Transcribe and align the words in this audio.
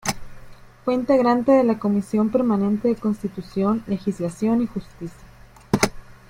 Fue 0.83 0.95
integrante 0.95 1.51
de 1.51 1.63
la 1.63 1.77
Comisión 1.77 2.31
Permanente 2.31 2.87
de 2.87 2.95
Constitución, 2.95 3.83
Legislación 3.85 4.63
y 4.63 4.65
Justicia. 4.65 5.19